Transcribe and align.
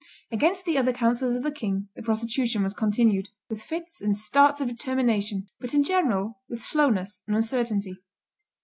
Against 0.31 0.65
the 0.65 0.79
other 0.79 0.93
councillors 0.93 1.35
of 1.35 1.43
the 1.43 1.51
king 1.51 1.87
the 1.95 2.01
prosecution 2.01 2.63
was 2.63 2.73
continued, 2.73 3.29
with 3.51 3.61
fits 3.61 4.01
and 4.01 4.17
starts 4.17 4.59
of 4.59 4.67
determination, 4.67 5.47
but 5.59 5.75
in 5.75 5.83
general 5.83 6.41
with 6.49 6.63
slowness 6.63 7.21
and 7.27 7.35
uncertainty. 7.35 7.97